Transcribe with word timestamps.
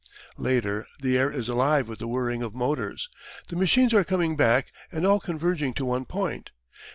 Later 0.39 0.87
the 0.99 1.15
air 1.19 1.29
is 1.29 1.47
alive 1.47 1.87
with 1.87 1.99
the 1.99 2.07
whirring 2.07 2.41
of 2.41 2.55
motors. 2.55 3.07
The 3.49 3.55
machines 3.55 3.93
are 3.93 4.03
coming 4.03 4.35
back 4.35 4.71
and 4.91 5.05
all 5.05 5.19
converging 5.19 5.75
to 5.75 5.85
one 5.85 6.05
point. 6.05 6.49